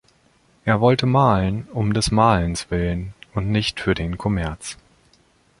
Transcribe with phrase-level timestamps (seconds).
[0.65, 4.79] Er wollte malen um des Malens willen und nicht für den Kommerz.